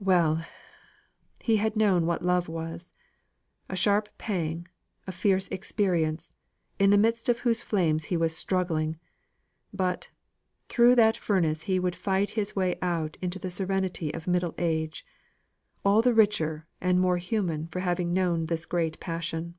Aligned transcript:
Well! 0.00 0.42
He 1.42 1.58
had 1.58 1.76
known 1.76 2.06
what 2.06 2.24
love 2.24 2.48
was 2.48 2.94
a 3.68 3.76
sharp 3.76 4.08
pang, 4.16 4.66
a 5.06 5.12
fierce 5.12 5.46
experience, 5.48 6.32
in 6.78 6.88
the 6.88 6.96
midst 6.96 7.28
of 7.28 7.40
whose 7.40 7.60
flames 7.60 8.04
he 8.06 8.16
was 8.16 8.34
struggling! 8.34 8.98
but, 9.74 10.10
through 10.70 10.94
the 10.94 11.12
furnace 11.12 11.64
he 11.64 11.78
would 11.78 11.96
fight 11.96 12.30
his 12.30 12.56
way 12.56 12.78
out 12.80 13.18
into 13.20 13.38
the 13.38 13.50
serenity 13.50 14.10
of 14.14 14.26
middle 14.26 14.54
age, 14.56 15.04
all 15.84 16.00
the 16.00 16.14
richer 16.14 16.66
and 16.80 16.98
more 16.98 17.18
human 17.18 17.66
for 17.66 17.80
having 17.80 18.14
known 18.14 18.46
this 18.46 18.64
great 18.64 18.98
passion. 19.00 19.54